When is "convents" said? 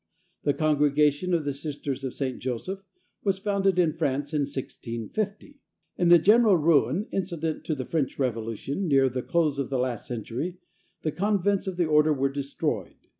11.11-11.67